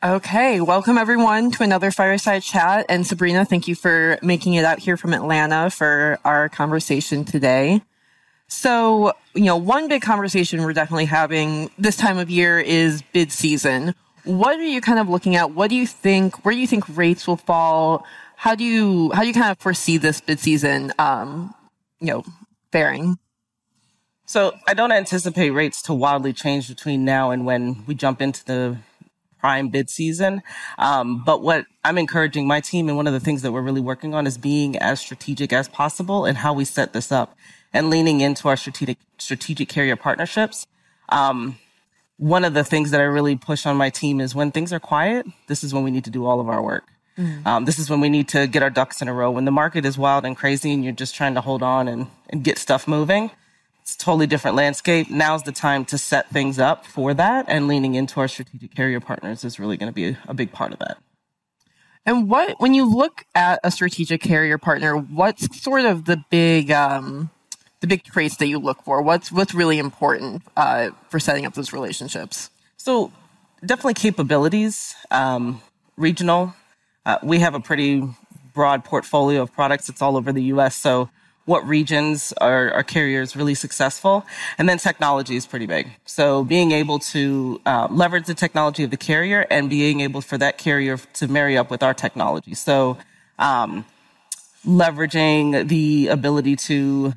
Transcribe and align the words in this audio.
Okay, 0.00 0.60
welcome 0.60 0.96
everyone 0.96 1.50
to 1.50 1.64
another 1.64 1.90
fireside 1.90 2.44
chat. 2.44 2.86
And 2.88 3.04
Sabrina, 3.04 3.44
thank 3.44 3.66
you 3.66 3.74
for 3.74 4.16
making 4.22 4.54
it 4.54 4.64
out 4.64 4.78
here 4.78 4.96
from 4.96 5.12
Atlanta 5.12 5.70
for 5.70 6.20
our 6.24 6.48
conversation 6.48 7.24
today. 7.24 7.82
So, 8.46 9.12
you 9.34 9.46
know, 9.46 9.56
one 9.56 9.88
big 9.88 10.02
conversation 10.02 10.62
we're 10.62 10.72
definitely 10.72 11.06
having 11.06 11.72
this 11.78 11.96
time 11.96 12.16
of 12.16 12.30
year 12.30 12.60
is 12.60 13.02
bid 13.12 13.32
season. 13.32 13.92
What 14.22 14.60
are 14.60 14.62
you 14.62 14.80
kind 14.80 15.00
of 15.00 15.08
looking 15.08 15.34
at? 15.34 15.50
What 15.50 15.68
do 15.68 15.74
you 15.74 15.84
think? 15.84 16.44
Where 16.44 16.54
do 16.54 16.60
you 16.60 16.68
think 16.68 16.84
rates 16.96 17.26
will 17.26 17.36
fall? 17.36 18.06
How 18.36 18.54
do 18.54 18.62
you 18.62 19.10
how 19.14 19.22
do 19.22 19.26
you 19.26 19.34
kind 19.34 19.50
of 19.50 19.58
foresee 19.58 19.96
this 19.96 20.20
bid 20.20 20.38
season, 20.38 20.92
um, 21.00 21.52
you 21.98 22.06
know, 22.06 22.24
faring? 22.70 23.18
So 24.26 24.54
I 24.68 24.74
don't 24.74 24.92
anticipate 24.92 25.50
rates 25.50 25.82
to 25.82 25.92
wildly 25.92 26.34
change 26.34 26.68
between 26.68 27.04
now 27.04 27.32
and 27.32 27.44
when 27.44 27.84
we 27.86 27.96
jump 27.96 28.22
into 28.22 28.44
the 28.44 28.78
prime 29.38 29.68
bid 29.68 29.88
season. 29.90 30.42
Um, 30.78 31.22
but 31.24 31.42
what 31.42 31.66
I'm 31.84 31.98
encouraging 31.98 32.46
my 32.46 32.60
team 32.60 32.88
and 32.88 32.96
one 32.96 33.06
of 33.06 33.12
the 33.12 33.20
things 33.20 33.42
that 33.42 33.52
we're 33.52 33.62
really 33.62 33.80
working 33.80 34.14
on 34.14 34.26
is 34.26 34.38
being 34.38 34.76
as 34.76 35.00
strategic 35.00 35.52
as 35.52 35.68
possible 35.68 36.26
in 36.26 36.36
how 36.36 36.52
we 36.52 36.64
set 36.64 36.92
this 36.92 37.10
up 37.12 37.36
and 37.72 37.90
leaning 37.90 38.20
into 38.20 38.48
our 38.48 38.56
strategic 38.56 38.98
strategic 39.18 39.68
carrier 39.68 39.96
partnerships. 39.96 40.66
Um, 41.08 41.58
one 42.16 42.44
of 42.44 42.52
the 42.52 42.64
things 42.64 42.90
that 42.90 43.00
I 43.00 43.04
really 43.04 43.36
push 43.36 43.64
on 43.64 43.76
my 43.76 43.90
team 43.90 44.20
is 44.20 44.34
when 44.34 44.50
things 44.50 44.72
are 44.72 44.80
quiet, 44.80 45.26
this 45.46 45.62
is 45.62 45.72
when 45.72 45.84
we 45.84 45.90
need 45.90 46.04
to 46.04 46.10
do 46.10 46.26
all 46.26 46.40
of 46.40 46.48
our 46.48 46.62
work. 46.62 46.84
Mm. 47.16 47.46
Um, 47.46 47.64
this 47.64 47.78
is 47.78 47.90
when 47.90 48.00
we 48.00 48.08
need 48.08 48.28
to 48.28 48.46
get 48.46 48.62
our 48.62 48.70
ducks 48.70 49.02
in 49.02 49.08
a 49.08 49.14
row. 49.14 49.30
When 49.30 49.44
the 49.44 49.50
market 49.50 49.84
is 49.84 49.98
wild 49.98 50.24
and 50.24 50.36
crazy 50.36 50.72
and 50.72 50.84
you're 50.84 50.92
just 50.92 51.14
trying 51.14 51.34
to 51.34 51.40
hold 51.40 51.62
on 51.62 51.88
and, 51.88 52.08
and 52.30 52.44
get 52.44 52.58
stuff 52.58 52.86
moving, 52.86 53.30
it's 53.88 53.94
a 53.94 53.98
totally 54.04 54.26
different 54.26 54.54
landscape. 54.54 55.08
Now's 55.08 55.44
the 55.44 55.52
time 55.52 55.86
to 55.86 55.96
set 55.96 56.28
things 56.28 56.58
up 56.58 56.84
for 56.84 57.14
that, 57.14 57.46
and 57.48 57.66
leaning 57.66 57.94
into 57.94 58.20
our 58.20 58.28
strategic 58.28 58.74
carrier 58.74 59.00
partners 59.00 59.44
is 59.44 59.58
really 59.58 59.78
going 59.78 59.90
to 59.90 59.94
be 59.94 60.14
a, 60.26 60.34
big 60.34 60.52
part 60.52 60.74
of 60.74 60.78
that. 60.80 60.98
And 62.04 62.28
what, 62.28 62.60
when 62.60 62.74
you 62.74 62.84
look 62.84 63.24
at 63.34 63.60
a 63.64 63.70
strategic 63.70 64.20
carrier 64.20 64.58
partner, 64.58 64.94
what's 64.94 65.58
sort 65.62 65.86
of 65.86 66.04
the 66.04 66.22
big, 66.28 66.70
um, 66.70 67.30
the 67.80 67.86
big 67.86 68.02
traits 68.02 68.36
that 68.36 68.48
you 68.48 68.58
look 68.58 68.82
for? 68.82 69.00
What's 69.00 69.32
what's 69.32 69.54
really 69.54 69.78
important 69.78 70.42
uh, 70.54 70.90
for 71.08 71.18
setting 71.18 71.46
up 71.46 71.54
those 71.54 71.72
relationships? 71.72 72.50
So 72.76 73.10
definitely 73.64 73.94
capabilities, 73.94 74.96
um, 75.10 75.62
regional. 75.96 76.54
Uh, 77.06 77.16
we 77.22 77.38
have 77.38 77.54
a 77.54 77.60
pretty 77.60 78.02
broad 78.52 78.84
portfolio 78.84 79.40
of 79.40 79.50
products. 79.54 79.88
It's 79.88 80.02
all 80.02 80.18
over 80.18 80.30
the 80.30 80.42
U.S. 80.44 80.76
So 80.76 81.08
what 81.48 81.66
regions 81.66 82.34
are, 82.42 82.70
are 82.72 82.82
carriers 82.82 83.34
really 83.34 83.54
successful. 83.54 84.26
And 84.58 84.68
then 84.68 84.76
technology 84.76 85.34
is 85.34 85.46
pretty 85.46 85.64
big. 85.64 85.88
So 86.04 86.44
being 86.44 86.72
able 86.72 86.98
to 87.14 87.58
uh, 87.64 87.88
leverage 87.90 88.26
the 88.26 88.34
technology 88.34 88.84
of 88.84 88.90
the 88.90 88.98
carrier 88.98 89.46
and 89.50 89.70
being 89.70 90.00
able 90.00 90.20
for 90.20 90.36
that 90.36 90.58
carrier 90.58 90.98
to 91.14 91.26
marry 91.26 91.56
up 91.56 91.70
with 91.70 91.82
our 91.82 91.94
technology. 91.94 92.52
So 92.52 92.98
um, 93.38 93.86
leveraging 94.66 95.68
the 95.68 96.08
ability 96.08 96.56
to 96.56 97.14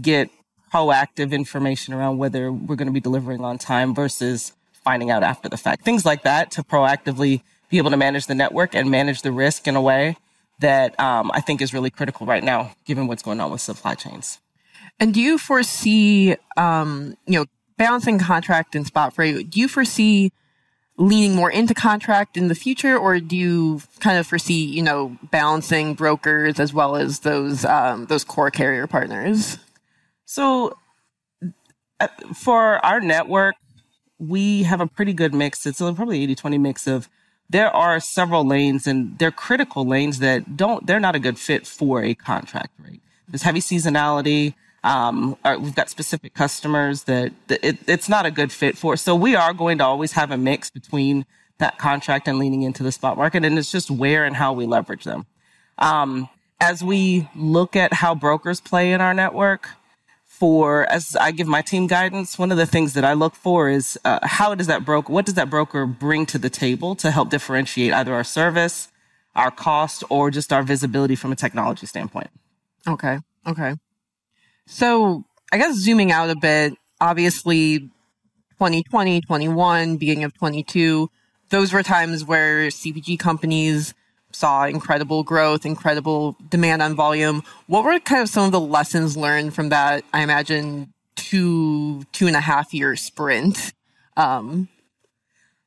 get 0.00 0.30
proactive 0.72 1.32
information 1.32 1.94
around 1.94 2.18
whether 2.18 2.52
we're 2.52 2.76
going 2.76 2.86
to 2.86 2.92
be 2.92 3.00
delivering 3.00 3.44
on 3.44 3.58
time 3.58 3.92
versus 3.92 4.52
finding 4.84 5.10
out 5.10 5.24
after 5.24 5.48
the 5.48 5.56
fact. 5.56 5.84
Things 5.84 6.04
like 6.04 6.22
that 6.22 6.52
to 6.52 6.62
proactively 6.62 7.42
be 7.70 7.78
able 7.78 7.90
to 7.90 7.96
manage 7.96 8.26
the 8.26 8.36
network 8.36 8.76
and 8.76 8.88
manage 8.88 9.22
the 9.22 9.32
risk 9.32 9.66
in 9.66 9.74
a 9.74 9.82
way 9.82 10.16
that 10.60 10.98
um, 11.00 11.30
I 11.32 11.40
think 11.40 11.60
is 11.60 11.74
really 11.74 11.90
critical 11.90 12.26
right 12.26 12.42
now, 12.42 12.74
given 12.84 13.06
what's 13.06 13.22
going 13.22 13.40
on 13.40 13.50
with 13.50 13.60
supply 13.60 13.94
chains. 13.94 14.38
And 15.00 15.12
do 15.12 15.20
you 15.20 15.38
foresee, 15.38 16.36
um, 16.56 17.16
you 17.26 17.38
know, 17.38 17.46
balancing 17.76 18.18
contract 18.18 18.74
and 18.74 18.86
spot 18.86 19.14
freight? 19.14 19.50
Do 19.50 19.60
you 19.60 19.68
foresee 19.68 20.32
leaning 20.96 21.34
more 21.34 21.50
into 21.50 21.74
contract 21.74 22.36
in 22.36 22.48
the 22.48 22.54
future, 22.54 22.96
or 22.96 23.18
do 23.18 23.36
you 23.36 23.82
kind 24.00 24.18
of 24.18 24.26
foresee, 24.26 24.64
you 24.64 24.82
know, 24.82 25.16
balancing 25.30 25.94
brokers 25.94 26.60
as 26.60 26.72
well 26.72 26.94
as 26.96 27.20
those 27.20 27.64
um, 27.64 28.06
those 28.06 28.24
core 28.24 28.50
carrier 28.50 28.86
partners? 28.86 29.58
So, 30.24 30.76
uh, 32.00 32.08
for 32.34 32.84
our 32.84 33.00
network, 33.00 33.56
we 34.18 34.62
have 34.62 34.80
a 34.80 34.86
pretty 34.86 35.12
good 35.12 35.34
mix. 35.34 35.66
It's 35.66 35.78
probably 35.78 36.22
80 36.22 36.34
20 36.36 36.58
mix 36.58 36.86
of 36.86 37.08
there 37.50 37.70
are 37.70 38.00
several 38.00 38.44
lanes 38.46 38.86
and 38.86 39.18
they're 39.18 39.30
critical 39.30 39.86
lanes 39.86 40.18
that 40.18 40.56
don't, 40.56 40.86
they're 40.86 41.00
not 41.00 41.14
a 41.14 41.18
good 41.18 41.38
fit 41.38 41.66
for 41.66 42.02
a 42.02 42.14
contract 42.14 42.72
rate. 42.78 43.00
There's 43.28 43.42
heavy 43.42 43.60
seasonality. 43.60 44.54
Um, 44.82 45.36
we've 45.60 45.74
got 45.74 45.88
specific 45.88 46.34
customers 46.34 47.04
that, 47.04 47.32
that 47.48 47.64
it, 47.66 47.78
it's 47.86 48.08
not 48.08 48.26
a 48.26 48.30
good 48.30 48.52
fit 48.52 48.76
for. 48.76 48.96
So 48.96 49.14
we 49.14 49.34
are 49.34 49.52
going 49.52 49.78
to 49.78 49.84
always 49.84 50.12
have 50.12 50.30
a 50.30 50.36
mix 50.36 50.70
between 50.70 51.26
that 51.58 51.78
contract 51.78 52.28
and 52.28 52.38
leaning 52.38 52.62
into 52.62 52.82
the 52.82 52.92
spot 52.92 53.16
market. 53.16 53.44
And 53.44 53.58
it's 53.58 53.72
just 53.72 53.90
where 53.90 54.24
and 54.24 54.36
how 54.36 54.52
we 54.52 54.66
leverage 54.66 55.04
them. 55.04 55.26
Um, 55.78 56.28
as 56.60 56.82
we 56.82 57.28
look 57.34 57.76
at 57.76 57.94
how 57.94 58.14
brokers 58.14 58.60
play 58.60 58.92
in 58.92 59.00
our 59.00 59.14
network, 59.14 59.70
for 60.38 60.84
as 60.90 61.14
I 61.14 61.30
give 61.30 61.46
my 61.46 61.62
team 61.62 61.86
guidance, 61.86 62.38
one 62.38 62.50
of 62.50 62.58
the 62.58 62.66
things 62.66 62.94
that 62.94 63.04
I 63.04 63.12
look 63.12 63.36
for 63.36 63.68
is 63.68 63.96
uh, 64.04 64.18
how 64.22 64.54
does 64.56 64.66
that 64.66 64.84
broker, 64.84 65.12
what 65.12 65.24
does 65.26 65.34
that 65.34 65.48
broker 65.48 65.86
bring 65.86 66.26
to 66.26 66.38
the 66.38 66.50
table 66.50 66.96
to 66.96 67.12
help 67.12 67.30
differentiate 67.30 67.92
either 67.92 68.12
our 68.12 68.24
service, 68.24 68.88
our 69.36 69.52
cost, 69.52 70.02
or 70.10 70.32
just 70.32 70.52
our 70.52 70.64
visibility 70.64 71.14
from 71.14 71.30
a 71.30 71.36
technology 71.36 71.86
standpoint. 71.86 72.30
Okay. 72.86 73.18
Okay. 73.46 73.74
So 74.66 75.24
I 75.52 75.58
guess 75.58 75.76
zooming 75.76 76.10
out 76.10 76.30
a 76.30 76.36
bit, 76.36 76.74
obviously 77.00 77.78
2020, 78.58 79.20
21, 79.20 79.98
beginning 79.98 80.24
of 80.24 80.34
22, 80.34 81.10
those 81.50 81.72
were 81.72 81.84
times 81.84 82.24
where 82.24 82.68
CPG 82.68 83.20
companies 83.20 83.94
saw 84.34 84.64
incredible 84.64 85.22
growth, 85.22 85.64
incredible 85.64 86.36
demand 86.48 86.82
on 86.82 86.94
volume. 86.94 87.42
What 87.66 87.84
were 87.84 87.98
kind 88.00 88.22
of 88.22 88.28
some 88.28 88.46
of 88.46 88.52
the 88.52 88.60
lessons 88.60 89.16
learned 89.16 89.54
from 89.54 89.68
that? 89.70 90.04
I 90.12 90.22
imagine 90.22 90.92
two 91.14 92.04
two 92.12 92.26
and 92.26 92.36
a 92.36 92.40
half 92.40 92.74
year 92.74 92.96
sprint. 92.96 93.72
Um, 94.16 94.68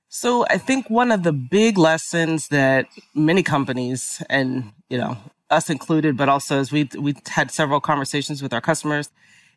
so 0.09 0.45
I 0.49 0.57
think 0.57 0.89
one 0.89 1.11
of 1.11 1.23
the 1.23 1.33
big 1.33 1.77
lessons 1.77 2.47
that 2.49 2.87
many 3.13 3.43
companies 3.43 4.21
and 4.29 4.71
you 4.89 4.97
know 4.97 5.17
us 5.49 5.69
included, 5.69 6.17
but 6.17 6.29
also 6.29 6.59
as 6.59 6.71
we 6.71 6.89
we 6.97 7.15
had 7.27 7.51
several 7.51 7.79
conversations 7.79 8.41
with 8.41 8.53
our 8.53 8.61
customers, 8.61 9.09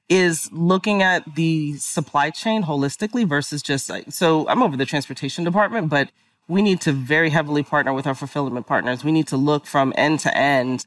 is 0.09 0.50
looking 0.53 1.03
at 1.03 1.34
the 1.34 1.75
supply 1.75 2.31
chain 2.31 2.65
holistically 2.65 3.26
versus 3.26 3.62
just 3.62 3.88
like 3.91 4.10
so. 4.10 4.49
I'm 4.49 4.62
over 4.62 4.76
the 4.76 4.87
transportation 4.87 5.44
department, 5.44 5.88
but 5.88 6.10
we 6.50 6.62
need 6.62 6.81
to 6.81 6.93
very 6.93 7.31
heavily 7.31 7.62
partner 7.62 7.93
with 7.93 8.09
our 8.09 8.15
fulfillment 8.15 8.66
partners. 8.66 9.05
We 9.05 9.12
need 9.12 9.28
to 9.28 9.37
look 9.37 9.66
from 9.66 9.93
end 9.97 10.19
to 10.21 10.37
end 10.37 10.84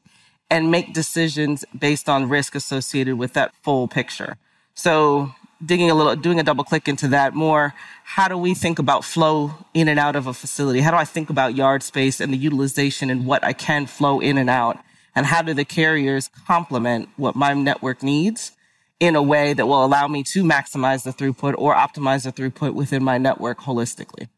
and 0.50 0.70
make 0.70 0.92
decisions 0.92 1.64
based 1.76 2.06
on 2.06 2.28
risk 2.28 2.54
associated 2.54 3.16
with 3.16 3.32
that 3.32 3.54
full 3.62 3.88
picture. 3.88 4.36
So 4.74 5.32
digging 5.64 5.90
a 5.90 5.94
little, 5.94 6.14
doing 6.16 6.38
a 6.38 6.42
double 6.42 6.64
click 6.64 6.86
into 6.86 7.08
that 7.08 7.34
more, 7.34 7.72
how 8.04 8.28
do 8.28 8.36
we 8.36 8.52
think 8.52 8.78
about 8.78 9.06
flow 9.06 9.52
in 9.72 9.88
and 9.88 9.98
out 9.98 10.16
of 10.16 10.26
a 10.26 10.34
facility? 10.34 10.80
How 10.80 10.90
do 10.90 10.98
I 10.98 11.06
think 11.06 11.30
about 11.30 11.54
yard 11.54 11.82
space 11.82 12.20
and 12.20 12.30
the 12.30 12.36
utilization 12.36 13.08
and 13.08 13.24
what 13.24 13.42
I 13.42 13.54
can 13.54 13.86
flow 13.86 14.20
in 14.20 14.36
and 14.36 14.50
out? 14.50 14.78
And 15.16 15.24
how 15.24 15.40
do 15.40 15.54
the 15.54 15.64
carriers 15.64 16.28
complement 16.46 17.08
what 17.16 17.36
my 17.36 17.54
network 17.54 18.02
needs 18.02 18.52
in 19.00 19.16
a 19.16 19.22
way 19.22 19.54
that 19.54 19.66
will 19.66 19.82
allow 19.82 20.08
me 20.08 20.24
to 20.24 20.44
maximize 20.44 21.04
the 21.04 21.10
throughput 21.10 21.54
or 21.56 21.74
optimize 21.74 22.24
the 22.24 22.32
throughput 22.32 22.74
within 22.74 23.02
my 23.02 23.16
network 23.16 23.60
holistically? 23.60 24.28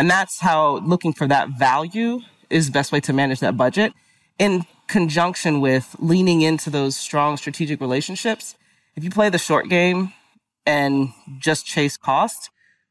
And 0.00 0.08
that's 0.08 0.40
how 0.40 0.78
looking 0.78 1.12
for 1.12 1.26
that 1.26 1.50
value 1.50 2.22
is 2.48 2.68
the 2.68 2.72
best 2.72 2.90
way 2.90 3.00
to 3.00 3.12
manage 3.12 3.40
that 3.40 3.58
budget 3.58 3.92
in 4.38 4.64
conjunction 4.88 5.60
with 5.60 5.94
leaning 5.98 6.40
into 6.40 6.70
those 6.70 6.96
strong 6.96 7.36
strategic 7.36 7.82
relationships. 7.82 8.56
If 8.96 9.04
you 9.04 9.10
play 9.10 9.28
the 9.28 9.36
short 9.36 9.68
game 9.68 10.14
and 10.64 11.10
just 11.38 11.66
chase 11.66 11.98
cost, 11.98 12.48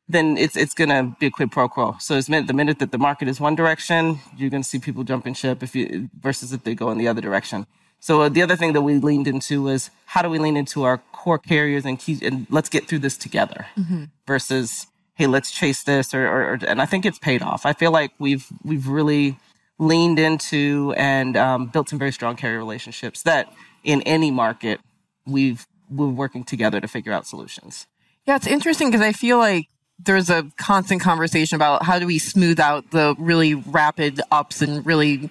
then 0.07 0.37
it's 0.37 0.55
it's 0.55 0.75
gonna 0.75 1.15
be 1.19 1.25
a 1.25 1.31
quid 1.31 1.51
pro 1.51 1.67
quo. 1.67 1.95
So 1.99 2.15
it's 2.15 2.29
meant 2.29 2.45
the 2.45 2.53
minute 2.53 2.77
that 2.77 2.91
the 2.91 2.99
market 2.99 3.27
is 3.27 3.39
one 3.39 3.55
direction, 3.55 4.19
you're 4.37 4.51
gonna 4.51 4.63
see 4.63 4.77
people 4.77 5.03
jumping 5.03 5.33
ship 5.33 5.63
if 5.63 5.75
you 5.75 6.11
versus 6.21 6.53
if 6.53 6.63
they 6.63 6.75
go 6.75 6.91
in 6.91 6.99
the 6.99 7.07
other 7.07 7.21
direction. 7.21 7.65
So 7.99 8.21
uh, 8.21 8.29
the 8.29 8.43
other 8.43 8.55
thing 8.55 8.73
that 8.73 8.83
we 8.83 8.99
leaned 8.99 9.27
into 9.27 9.63
was 9.63 9.89
how 10.05 10.21
do 10.21 10.29
we 10.29 10.37
lean 10.37 10.55
into 10.55 10.83
our 10.83 10.99
core 11.11 11.39
carriers 11.39 11.85
and 11.85 11.97
key 11.97 12.19
and 12.21 12.45
let's 12.51 12.69
get 12.69 12.87
through 12.87 12.99
this 12.99 13.17
together 13.17 13.65
mm-hmm. 13.75 14.03
versus 14.27 14.85
hey, 15.19 15.27
let's 15.27 15.51
chase 15.51 15.83
this, 15.83 16.13
or, 16.13 16.25
or, 16.25 16.53
or, 16.53 16.59
and 16.65 16.81
I 16.81 16.85
think 16.85 17.05
it's 17.05 17.19
paid 17.19 17.41
off. 17.41 17.65
I 17.65 17.73
feel 17.73 17.91
like 17.91 18.11
we've 18.19 18.47
we've 18.63 18.87
really 18.87 19.37
leaned 19.77 20.17
into 20.17 20.93
and 20.97 21.35
um, 21.35 21.67
built 21.67 21.89
some 21.89 21.99
very 21.99 22.13
strong 22.13 22.37
carrier 22.37 22.57
relationships 22.57 23.21
that 23.23 23.53
in 23.83 24.01
any 24.03 24.31
market 24.31 24.79
we've 25.25 25.67
we're 25.89 26.07
working 26.07 26.45
together 26.45 26.79
to 26.79 26.87
figure 26.87 27.11
out 27.11 27.27
solutions. 27.27 27.85
Yeah, 28.25 28.37
it's 28.37 28.47
interesting 28.47 28.89
because 28.89 29.05
I 29.05 29.11
feel 29.11 29.37
like 29.37 29.67
there's 29.99 30.29
a 30.29 30.49
constant 30.57 31.01
conversation 31.01 31.57
about 31.57 31.83
how 31.83 31.99
do 31.99 32.07
we 32.07 32.17
smooth 32.17 32.59
out 32.59 32.91
the 32.91 33.13
really 33.19 33.55
rapid 33.55 34.21
ups 34.31 34.61
and 34.61 34.85
really 34.85 35.29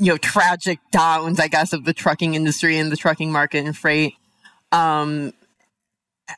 you 0.00 0.10
know 0.10 0.16
tragic 0.16 0.80
downs, 0.90 1.38
I 1.38 1.46
guess, 1.46 1.72
of 1.72 1.84
the 1.84 1.94
trucking 1.94 2.34
industry 2.34 2.78
and 2.78 2.90
the 2.90 2.96
trucking 2.96 3.30
market 3.30 3.64
and 3.64 3.76
freight. 3.76 4.14
Um, 4.72 5.34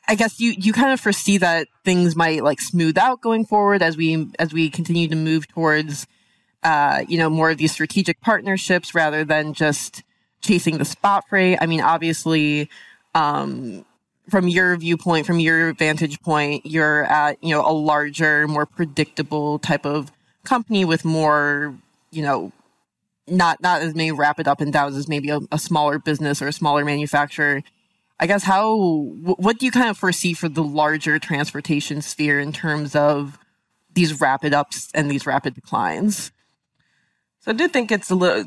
I 0.07 0.15
guess 0.15 0.39
you 0.39 0.51
you 0.51 0.73
kind 0.73 0.91
of 0.91 0.99
foresee 0.99 1.37
that 1.37 1.67
things 1.83 2.15
might 2.15 2.43
like 2.43 2.59
smooth 2.59 2.97
out 2.97 3.21
going 3.21 3.45
forward 3.45 3.81
as 3.81 3.97
we 3.97 4.27
as 4.39 4.53
we 4.53 4.69
continue 4.69 5.07
to 5.07 5.15
move 5.15 5.47
towards 5.47 6.07
uh, 6.63 7.03
you 7.07 7.17
know 7.17 7.29
more 7.29 7.51
of 7.51 7.57
these 7.57 7.71
strategic 7.71 8.19
partnerships 8.21 8.95
rather 8.95 9.23
than 9.23 9.53
just 9.53 10.03
chasing 10.41 10.77
the 10.77 10.85
spot 10.85 11.23
freight. 11.29 11.57
I 11.61 11.65
mean, 11.65 11.81
obviously, 11.81 12.69
um, 13.13 13.85
from 14.29 14.47
your 14.47 14.75
viewpoint, 14.77 15.25
from 15.25 15.39
your 15.39 15.73
vantage 15.73 16.19
point, 16.21 16.65
you're 16.65 17.03
at 17.05 17.43
you 17.43 17.53
know 17.53 17.65
a 17.65 17.71
larger, 17.71 18.47
more 18.47 18.65
predictable 18.65 19.59
type 19.59 19.85
of 19.85 20.11
company 20.43 20.85
with 20.85 21.05
more 21.05 21.75
you 22.11 22.21
know 22.21 22.51
not 23.27 23.61
not 23.61 23.81
as 23.81 23.95
many 23.95 24.11
rapid 24.11 24.47
up 24.47 24.61
and 24.61 24.73
downs 24.73 24.95
as 24.95 25.07
maybe 25.07 25.29
a, 25.29 25.39
a 25.51 25.59
smaller 25.59 25.99
business 25.99 26.41
or 26.41 26.47
a 26.47 26.53
smaller 26.53 26.85
manufacturer 26.85 27.63
I 28.19 28.27
guess 28.27 28.43
how 28.43 28.77
what 28.77 29.59
do 29.59 29.65
you 29.65 29.71
kind 29.71 29.89
of 29.89 29.97
foresee 29.97 30.33
for 30.33 30.47
the 30.47 30.63
larger 30.63 31.19
transportation 31.19 32.01
sphere 32.01 32.39
in 32.39 32.53
terms 32.53 32.95
of 32.95 33.37
these 33.93 34.19
rapid 34.21 34.53
ups 34.53 34.89
and 34.93 35.11
these 35.11 35.25
rapid 35.25 35.55
declines? 35.55 36.31
So 37.41 37.51
I 37.51 37.53
do 37.53 37.67
think 37.67 37.91
it's 37.91 38.09
a 38.09 38.15
little 38.15 38.45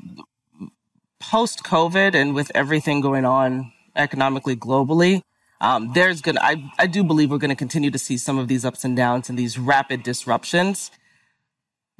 post 1.20 1.64
COVID 1.64 2.14
and 2.14 2.34
with 2.34 2.50
everything 2.54 3.00
going 3.00 3.24
on 3.24 3.72
economically 3.94 4.56
globally. 4.56 5.22
Um, 5.60 5.92
there's 5.92 6.22
gonna 6.22 6.40
I, 6.40 6.70
I 6.78 6.86
do 6.86 7.04
believe 7.04 7.30
we're 7.30 7.38
gonna 7.38 7.56
continue 7.56 7.90
to 7.90 7.98
see 7.98 8.16
some 8.16 8.38
of 8.38 8.48
these 8.48 8.64
ups 8.64 8.84
and 8.84 8.96
downs 8.96 9.28
and 9.28 9.38
these 9.38 9.58
rapid 9.58 10.02
disruptions. 10.02 10.90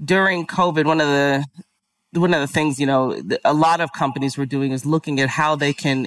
During 0.03 0.47
COVID, 0.47 0.87
one 0.87 1.01
of 1.01 1.09
the 1.09 1.45
one 2.13 2.33
of 2.33 2.41
the 2.41 2.47
things 2.47 2.81
you 2.81 2.87
know 2.87 3.21
a 3.45 3.53
lot 3.53 3.81
of 3.81 3.93
companies 3.93 4.39
were 4.39 4.47
doing 4.47 4.73
is 4.73 4.87
looking 4.87 5.21
at 5.21 5.29
how 5.29 5.57
they 5.57 5.73
can 5.73 6.07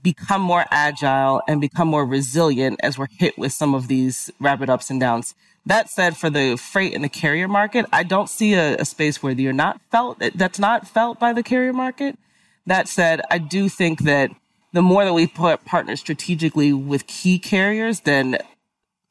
become 0.00 0.40
more 0.40 0.64
agile 0.70 1.42
and 1.46 1.60
become 1.60 1.88
more 1.88 2.04
resilient 2.06 2.80
as 2.82 2.98
we're 2.98 3.08
hit 3.10 3.36
with 3.36 3.52
some 3.52 3.74
of 3.74 3.88
these 3.88 4.30
rapid 4.40 4.70
ups 4.70 4.90
and 4.90 5.00
downs. 5.00 5.34
That 5.66 5.90
said, 5.90 6.16
for 6.16 6.30
the 6.30 6.56
freight 6.56 6.94
and 6.94 7.04
the 7.04 7.08
carrier 7.08 7.46
market, 7.46 7.86
I 7.92 8.02
don't 8.02 8.28
see 8.28 8.54
a, 8.54 8.76
a 8.76 8.84
space 8.84 9.22
where 9.22 9.32
you're 9.32 9.52
not 9.52 9.80
felt, 9.90 10.22
that's 10.34 10.58
not 10.58 10.88
felt 10.88 11.20
by 11.20 11.32
the 11.32 11.42
carrier 11.42 11.72
market. 11.72 12.18
That 12.66 12.88
said, 12.88 13.20
I 13.30 13.38
do 13.38 13.68
think 13.68 14.00
that 14.02 14.30
the 14.72 14.82
more 14.82 15.04
that 15.04 15.12
we 15.12 15.26
put 15.26 15.64
partners 15.64 16.00
strategically 16.00 16.72
with 16.72 17.06
key 17.06 17.38
carriers, 17.38 18.00
then 18.00 18.38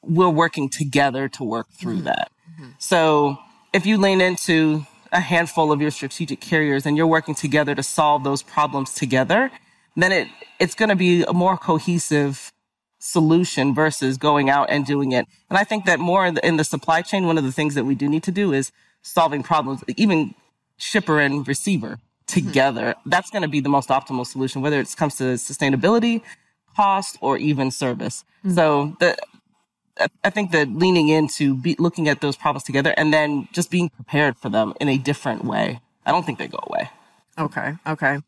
we're 0.02 0.30
working 0.30 0.68
together 0.68 1.30
to 1.30 1.44
work 1.44 1.70
through 1.72 1.98
mm-hmm. 1.98 2.06
that. 2.06 2.32
Mm-hmm. 2.54 2.72
So 2.80 3.38
if 3.72 3.86
you 3.86 3.98
lean 3.98 4.20
into 4.20 4.86
a 5.12 5.20
handful 5.20 5.72
of 5.72 5.82
your 5.82 5.92
strategic 5.92 6.42
carriers 6.42 6.86
and 6.86 6.98
you're 6.98 7.08
working 7.08 7.36
together 7.36 7.76
to 7.76 7.84
solve 7.84 8.24
those 8.24 8.42
problems 8.42 8.94
together, 8.94 9.52
then 9.96 10.12
it 10.12 10.28
it's 10.60 10.76
going 10.76 10.90
to 10.90 10.96
be 10.96 11.24
a 11.24 11.34
more 11.34 11.58
cohesive 11.58 12.52
solution 13.00 13.74
versus 13.74 14.18
going 14.18 14.50
out 14.50 14.70
and 14.70 14.86
doing 14.86 15.12
it. 15.12 15.26
And 15.50 15.58
I 15.58 15.64
think 15.64 15.86
that 15.86 16.00
more 16.00 16.26
in 16.26 16.36
the, 16.36 16.46
in 16.46 16.58
the 16.58 16.64
supply 16.64 17.02
chain, 17.02 17.26
one 17.26 17.38
of 17.38 17.44
the 17.44 17.52
things 17.52 17.74
that 17.76 17.84
we 17.84 17.96
do 17.96 18.08
need 18.08 18.24
to 18.24 18.32
do 18.32 18.54
is 18.54 18.72
solving 19.02 19.42
problems, 19.42 19.84
even 19.98 20.36
shipper 20.78 21.20
and 21.20 21.48
receiver 21.48 21.98
together. 22.28 22.82
Mm-hmm. 22.82 23.10
That's 23.10 23.32
going 23.32 23.42
to 23.42 23.48
be 23.48 23.60
the 23.60 23.70
most 23.70 23.90
optimal 23.90 24.26
solution, 24.26 24.62
whether 24.62 24.80
it 24.80 24.96
comes 24.96 25.16
to 25.16 25.24
sustainability, 25.24 26.22
cost, 26.76 27.18
or 27.22 27.38
even 27.38 27.72
service. 27.72 28.24
Mm-hmm. 28.46 28.56
So 28.56 28.96
the, 29.00 29.18
I 30.24 30.30
think 30.30 30.52
that 30.52 30.70
leaning 30.70 31.10
into 31.10 31.56
be, 31.56 31.76
looking 31.80 32.08
at 32.08 32.22
those 32.22 32.36
problems 32.36 32.64
together 32.64 32.94
and 32.98 33.12
then 33.12 33.48
just 33.52 33.72
being 33.72 33.90
prepared 33.90 34.38
for 34.38 34.50
them 34.50 34.74
in 34.80 34.90
a 34.90 34.98
different 34.98 35.44
way. 35.44 35.82
I 36.06 36.12
don't 36.12 36.26
think 36.26 36.38
they 36.38 36.48
go 36.48 36.60
away. 36.64 36.90
Okay. 37.38 37.74
Okay. 37.88 38.20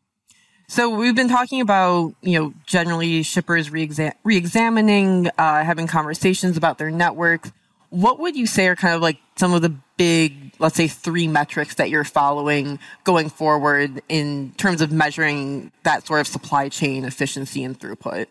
So 0.67 0.89
we've 0.89 1.15
been 1.15 1.29
talking 1.29 1.61
about, 1.61 2.15
you 2.21 2.39
know, 2.39 2.53
generally 2.65 3.21
shippers 3.23 3.69
re-examining, 3.69 5.27
uh, 5.37 5.63
having 5.63 5.87
conversations 5.87 6.57
about 6.57 6.77
their 6.77 6.89
networks. 6.89 7.51
What 7.89 8.19
would 8.19 8.35
you 8.35 8.47
say 8.47 8.67
are 8.67 8.75
kind 8.75 8.95
of 8.95 9.01
like 9.01 9.19
some 9.35 9.53
of 9.53 9.61
the 9.61 9.75
big, 9.97 10.53
let's 10.59 10.75
say, 10.75 10.87
three 10.87 11.27
metrics 11.27 11.75
that 11.75 11.89
you're 11.89 12.03
following 12.03 12.79
going 13.03 13.29
forward 13.29 14.01
in 14.09 14.53
terms 14.57 14.81
of 14.81 14.91
measuring 14.91 15.71
that 15.83 16.07
sort 16.07 16.21
of 16.21 16.27
supply 16.27 16.69
chain 16.69 17.05
efficiency 17.05 17.63
and 17.63 17.79
throughput? 17.79 18.27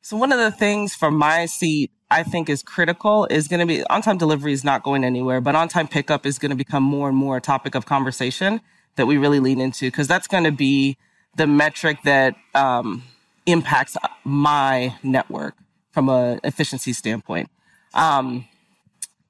So 0.00 0.16
one 0.16 0.32
of 0.32 0.38
the 0.38 0.50
things 0.50 0.94
from 0.94 1.14
my 1.14 1.44
seat 1.44 1.90
I 2.10 2.22
think 2.22 2.48
is 2.48 2.62
critical 2.62 3.26
is 3.30 3.48
going 3.48 3.60
to 3.60 3.66
be 3.66 3.84
on-time 3.84 4.16
delivery 4.16 4.52
is 4.52 4.64
not 4.64 4.82
going 4.82 5.04
anywhere, 5.04 5.40
but 5.40 5.54
on-time 5.54 5.88
pickup 5.88 6.24
is 6.24 6.38
going 6.38 6.50
to 6.50 6.56
become 6.56 6.82
more 6.82 7.08
and 7.08 7.16
more 7.16 7.36
a 7.36 7.40
topic 7.40 7.74
of 7.74 7.84
conversation 7.84 8.62
that 8.96 9.06
we 9.06 9.18
really 9.18 9.40
lean 9.40 9.60
into 9.60 9.88
because 9.88 10.08
that's 10.08 10.26
going 10.26 10.44
to 10.44 10.50
be 10.50 10.96
the 11.36 11.46
metric 11.46 11.98
that 12.04 12.36
um, 12.54 13.04
impacts 13.46 13.96
my 14.24 14.94
network 15.02 15.54
from 15.92 16.08
a 16.08 16.38
efficiency 16.44 16.92
standpoint. 16.92 17.50
Um, 17.94 18.48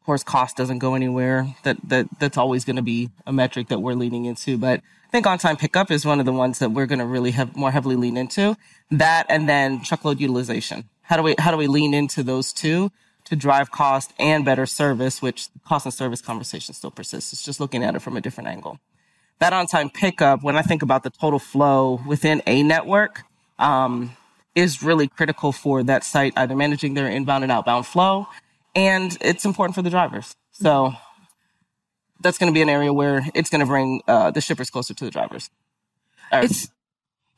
of 0.00 0.06
course, 0.06 0.22
cost 0.22 0.56
doesn't 0.56 0.78
go 0.78 0.94
anywhere. 0.94 1.54
That 1.62 1.76
that 1.88 2.08
that's 2.18 2.36
always 2.36 2.64
going 2.64 2.76
to 2.76 2.82
be 2.82 3.10
a 3.26 3.32
metric 3.32 3.68
that 3.68 3.80
we're 3.80 3.94
leaning 3.94 4.24
into. 4.24 4.58
But 4.58 4.80
I 4.80 5.10
think 5.10 5.26
on-time 5.26 5.56
pickup 5.56 5.90
is 5.90 6.04
one 6.04 6.20
of 6.20 6.26
the 6.26 6.32
ones 6.32 6.58
that 6.58 6.70
we're 6.70 6.86
going 6.86 6.98
to 7.00 7.06
really 7.06 7.32
have 7.32 7.56
more 7.56 7.70
heavily 7.70 7.96
lean 7.96 8.16
into. 8.16 8.56
That 8.90 9.26
and 9.28 9.48
then 9.48 9.82
truckload 9.82 10.20
utilization. 10.20 10.88
How 11.02 11.16
do 11.16 11.22
we 11.22 11.34
how 11.38 11.50
do 11.50 11.56
we 11.56 11.66
lean 11.66 11.94
into 11.94 12.22
those 12.22 12.52
two 12.52 12.90
to 13.24 13.36
drive 13.36 13.70
cost 13.70 14.12
and 14.18 14.44
better 14.44 14.66
service? 14.66 15.20
Which 15.22 15.48
cost 15.64 15.86
and 15.86 15.94
service 15.94 16.20
conversation 16.20 16.74
still 16.74 16.90
persists. 16.90 17.32
It's 17.32 17.44
just 17.44 17.60
looking 17.60 17.84
at 17.84 17.94
it 17.94 18.00
from 18.00 18.16
a 18.16 18.20
different 18.20 18.48
angle 18.48 18.80
that 19.40 19.52
on 19.52 19.66
time 19.66 19.90
pickup, 19.90 20.42
when 20.42 20.56
I 20.56 20.62
think 20.62 20.82
about 20.82 21.02
the 21.02 21.10
total 21.10 21.38
flow 21.38 22.00
within 22.06 22.42
a 22.46 22.62
network, 22.62 23.22
um, 23.58 24.16
is 24.54 24.82
really 24.82 25.08
critical 25.08 25.52
for 25.52 25.82
that 25.82 26.04
site, 26.04 26.32
either 26.36 26.54
managing 26.54 26.94
their 26.94 27.08
inbound 27.08 27.44
and 27.44 27.52
outbound 27.52 27.86
flow. 27.86 28.26
And 28.74 29.16
it's 29.20 29.44
important 29.44 29.74
for 29.74 29.82
the 29.82 29.90
drivers. 29.90 30.36
So 30.52 30.92
that's 32.20 32.38
going 32.38 32.52
to 32.52 32.54
be 32.54 32.62
an 32.62 32.68
area 32.68 32.92
where 32.92 33.26
it's 33.34 33.50
going 33.50 33.60
to 33.60 33.66
bring 33.66 34.02
uh, 34.06 34.30
the 34.30 34.40
shippers 34.40 34.70
closer 34.70 34.94
to 34.94 35.04
the 35.04 35.10
drivers. 35.10 35.50
Right. 36.32 36.44
It's 36.44 36.68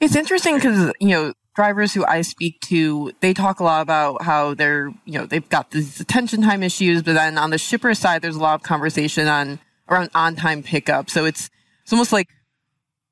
it's 0.01 0.17
interesting 0.17 0.57
because 0.57 0.93
you 1.01 1.11
know 1.11 1.33
drivers 1.55 1.95
who 1.95 2.05
I 2.05 2.23
speak 2.23 2.61
to, 2.63 3.13
they 3.21 3.33
talk 3.33 3.61
a 3.61 3.65
lot 3.65 3.81
about 3.83 4.23
how 4.23 4.55
they're 4.55 4.89
you 5.05 5.19
know 5.19 5.27
they've 5.27 5.49
got 5.49 5.71
these 5.71 5.97
detention 5.97 6.43
time 6.43 6.63
issues, 6.63 7.03
but 7.03 7.15
then 7.15 7.39
on 7.39 7.51
the 7.51 7.59
shipper 7.59 7.95
side, 7.95 8.21
there's 8.23 8.37
a 8.37 8.41
lot 8.41 8.55
of 8.55 8.63
conversation 8.63 9.29
on 9.29 9.61
around 9.89 10.11
on 10.15 10.35
time 10.37 10.63
pickup. 10.63 11.09
So 11.09 11.25
it's 11.25 11.49
it's 11.83 11.93
almost 11.93 12.13
like 12.13 12.29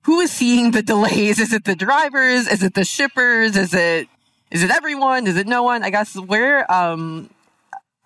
who 0.02 0.20
is 0.20 0.31
seeing 0.31 0.70
the 0.70 0.82
delays? 0.82 1.38
Is 1.38 1.52
it 1.52 1.64
the 1.64 1.76
drivers? 1.76 2.46
Is 2.49 2.62
it 2.62 2.75
the 2.75 2.84
shippers? 2.84 3.56
Is 3.56 3.75
it 3.75 4.08
is 4.50 4.62
it 4.62 4.70
everyone? 4.70 5.26
Is 5.26 5.37
it 5.37 5.46
no 5.46 5.62
one? 5.62 5.82
I 5.82 5.90
guess 5.90 6.14
where 6.14 6.70
um 6.72 7.31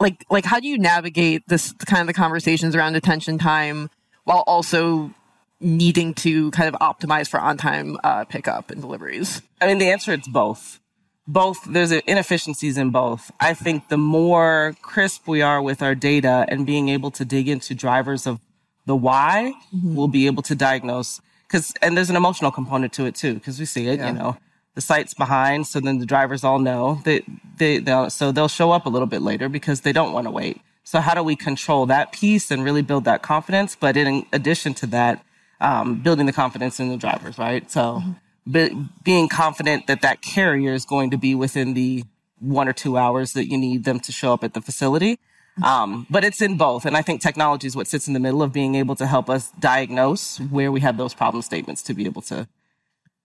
like 0.00 0.25
like 0.31 0.44
how 0.44 0.61
do 0.61 0.69
you 0.69 0.78
navigate 0.78 1.46
this 1.49 1.72
kind 1.87 2.00
of 2.00 2.06
the 2.06 2.14
conversations 2.14 2.75
around 2.75 2.94
detention 2.94 3.39
time 3.39 3.91
while 4.24 4.44
also 4.46 5.12
needing 5.60 6.15
to 6.15 6.50
kind 6.50 6.72
of 6.72 6.81
optimize 6.81 7.29
for 7.29 7.41
on 7.41 7.56
time 7.56 7.96
uh, 8.05 8.24
pickup 8.24 8.70
and 8.70 8.81
deliveries? 8.81 9.43
I 9.60 9.67
mean, 9.67 9.79
the 9.79 9.91
answer 9.91 10.12
it's 10.12 10.29
both. 10.29 10.81
Both 11.27 11.65
there's 11.65 11.91
inefficiencies 11.91 12.77
in 12.77 12.91
both. 12.91 13.31
I 13.41 13.55
think 13.55 13.89
the 13.89 13.96
more 13.96 14.77
crisp 14.82 15.27
we 15.27 15.41
are 15.41 15.62
with 15.62 15.82
our 15.82 15.94
data 15.94 16.44
and 16.48 16.67
being 16.67 16.91
able 16.91 17.10
to 17.12 17.24
dig 17.24 17.48
into 17.48 17.74
drivers 17.74 18.27
of 18.27 18.41
the 18.86 18.96
why, 18.96 19.55
mm-hmm. 19.74 19.94
we'll 19.94 20.08
be 20.08 20.26
able 20.26 20.43
to 20.43 20.55
diagnose. 20.55 21.20
Cause, 21.48 21.72
and 21.82 21.96
there's 21.96 22.10
an 22.10 22.17
emotional 22.17 22.50
component 22.50 22.93
to 22.94 23.06
it 23.06 23.14
too, 23.14 23.38
cause 23.41 23.58
we 23.58 23.64
see 23.64 23.88
it, 23.88 23.98
yeah. 23.98 24.08
you 24.08 24.14
know, 24.14 24.36
the 24.74 24.81
site's 24.81 25.14
behind. 25.14 25.67
So 25.67 25.81
then 25.81 25.98
the 25.98 26.06
drivers 26.06 26.43
all 26.43 26.58
know 26.58 27.00
that 27.05 27.22
they, 27.58 27.79
they'll, 27.79 28.10
so 28.10 28.32
they'll 28.32 28.48
show 28.48 28.72
up 28.72 28.86
a 28.86 28.88
little 28.88 29.06
bit 29.06 29.22
later 29.22 29.48
because 29.48 29.82
they 29.82 29.93
don't 29.93 30.12
want 30.12 30.26
to 30.26 30.31
wait. 30.31 30.60
So 30.82 31.00
how 31.00 31.14
do 31.14 31.22
we 31.22 31.36
control 31.36 31.86
that 31.86 32.12
piece 32.12 32.50
and 32.50 32.62
really 32.62 32.82
build 32.82 33.05
that 33.05 33.22
confidence? 33.22 33.76
But 33.79 33.96
in 33.96 34.26
addition 34.32 34.74
to 34.74 34.86
that, 34.88 35.24
um, 35.60 36.00
building 36.00 36.26
the 36.26 36.32
confidence 36.32 36.79
in 36.79 36.88
the 36.88 36.96
drivers, 36.96 37.38
right? 37.38 37.70
So 37.70 38.03
mm-hmm. 38.03 38.50
be, 38.50 38.88
being 39.03 39.29
confident 39.29 39.86
that 39.86 40.03
that 40.03 40.20
carrier 40.20 40.74
is 40.74 40.84
going 40.84 41.10
to 41.10 41.17
be 41.17 41.34
within 41.34 41.74
the 41.74 42.05
one 42.41 42.69
or 42.69 42.72
two 42.72 42.98
hours 42.98 43.32
that 43.32 43.48
you 43.48 43.56
need 43.56 43.84
them 43.84 44.00
to 44.00 44.12
show 44.12 44.32
up 44.32 44.44
at 44.44 44.53
the 44.53 44.60
facility 44.60 45.19
um, 45.63 46.06
but 46.11 46.25
it's 46.25 46.41
in 46.41 46.56
both. 46.56 46.84
And 46.84 46.96
I 46.96 47.03
think 47.03 47.20
technology 47.20 47.67
is 47.67 47.77
what 47.77 47.87
sits 47.87 48.06
in 48.08 48.15
the 48.15 48.20
middle 48.20 48.43
of 48.43 48.53
being 48.53 48.75
able 48.75 48.96
to 48.96 49.06
help 49.06 49.31
us 49.31 49.51
diagnose 49.58 50.39
where 50.39 50.73
we 50.73 50.81
have 50.81 50.96
those 50.96 51.15
problem 51.15 51.43
statements 51.43 51.82
to 51.82 51.94
be 51.94 52.06
able 52.06 52.23
to 52.23 52.49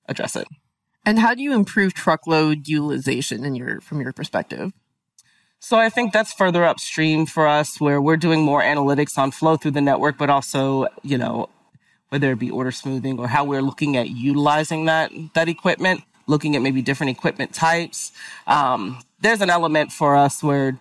address 0.08 0.36
it. 0.36 0.48
And 1.06 1.20
how 1.20 1.34
do 1.34 1.42
you 1.42 1.54
improve 1.54 1.94
truckload 1.94 2.68
utilization 2.68 3.44
in 3.46 3.56
your 3.56 3.82
from 3.82 4.02
your 4.02 4.14
perspective? 4.14 4.74
So 5.60 5.78
I 5.78 5.90
think 5.90 6.14
that's 6.14 6.34
further 6.34 6.64
upstream 6.64 7.26
for 7.26 7.48
us 7.48 7.82
where 7.82 8.02
we're 8.02 8.18
doing 8.18 8.44
more 8.44 8.62
analytics 8.62 9.18
on 9.18 9.32
flow 9.32 9.58
through 9.58 9.72
the 9.72 9.82
network, 9.82 10.18
but 10.18 10.30
also, 10.30 10.88
you 11.04 11.18
know, 11.18 11.50
whether 12.10 12.32
it 12.32 12.40
be 12.40 12.50
order 12.50 12.72
smoothing 12.72 13.20
or 13.20 13.28
how 13.28 13.44
we're 13.44 13.62
looking 13.62 13.98
at 13.98 14.10
utilizing 14.10 14.86
that 14.86 15.12
that 15.34 15.50
equipment, 15.50 16.04
looking 16.28 16.56
at 16.56 16.62
maybe 16.62 16.82
different 16.82 17.10
equipment 17.10 17.54
types. 17.54 18.12
Um, 18.48 19.00
there's 19.20 19.42
an 19.42 19.50
element 19.50 19.92
for 19.92 20.16
us 20.16 20.42
where 20.42 20.80